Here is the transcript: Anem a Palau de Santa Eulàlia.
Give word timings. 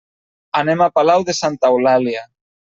Anem 0.61 0.81
a 0.85 0.87
Palau 0.95 1.27
de 1.29 1.37
Santa 1.43 1.73
Eulàlia. 1.77 2.27